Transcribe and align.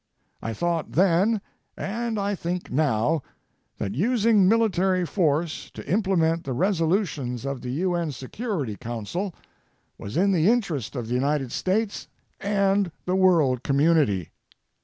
I 0.41 0.53
thought 0.55 0.93
then, 0.93 1.41
and 1.77 2.17
I 2.17 2.33
think 2.33 2.71
now, 2.71 3.21
that 3.77 3.93
using 3.93 4.47
military 4.49 5.05
force 5.05 5.69
to 5.75 5.87
implement 5.87 6.43
the 6.43 6.53
resolutions 6.53 7.45
of 7.45 7.61
the 7.61 7.69
U.N. 7.69 8.11
Security 8.11 8.75
Council 8.75 9.35
was 9.99 10.17
in 10.17 10.31
the 10.31 10.49
interest 10.49 10.95
of 10.95 11.07
the 11.07 11.13
United 11.13 11.51
States 11.51 12.07
and 12.39 12.91
the 13.05 13.15
world 13.15 13.61
community. 13.61 14.31